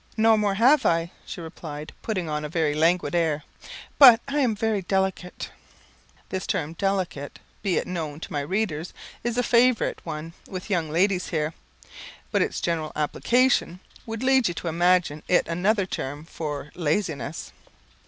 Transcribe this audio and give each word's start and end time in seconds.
"No 0.17 0.35
more 0.35 0.53
I 0.53 0.55
have," 0.55 1.09
she 1.27 1.41
replied, 1.41 1.91
putting 2.01 2.27
on 2.27 2.43
a 2.43 2.49
very 2.49 2.73
languid 2.73 3.13
air, 3.13 3.43
"but 3.99 4.19
I 4.27 4.39
am 4.39 4.55
very 4.55 4.81
delicate." 4.81 5.51
This 6.29 6.47
term 6.47 6.73
delicate, 6.73 7.37
be 7.61 7.77
it 7.77 7.85
known 7.85 8.19
to 8.21 8.31
my 8.33 8.39
readers 8.39 8.95
is 9.23 9.37
a 9.37 9.43
favourite 9.43 10.03
one 10.03 10.33
with 10.47 10.71
young 10.71 10.89
ladies 10.89 11.27
here, 11.27 11.53
but 12.31 12.41
its 12.41 12.61
general 12.61 12.91
application 12.95 13.79
would 14.07 14.23
lead 14.23 14.47
you 14.47 14.55
to 14.55 14.67
imagine 14.67 15.21
it 15.27 15.47
another 15.47 15.85
term 15.85 16.25
for 16.25 16.71
laziness. 16.73 17.51